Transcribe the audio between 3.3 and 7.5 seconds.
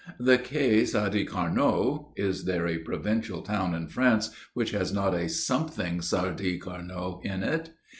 town in France which has not a something Sadi Carnot in